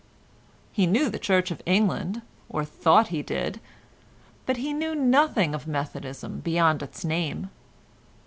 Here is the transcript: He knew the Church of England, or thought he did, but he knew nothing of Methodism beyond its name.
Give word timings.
He 0.71 0.87
knew 0.87 1.09
the 1.11 1.19
Church 1.19 1.51
of 1.51 1.61
England, 1.63 2.23
or 2.49 2.65
thought 2.65 3.09
he 3.09 3.21
did, 3.21 3.59
but 4.47 4.57
he 4.57 4.73
knew 4.73 4.95
nothing 4.95 5.53
of 5.53 5.67
Methodism 5.67 6.39
beyond 6.39 6.81
its 6.81 7.05
name. 7.05 7.51